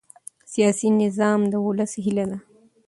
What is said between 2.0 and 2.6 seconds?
هیله ده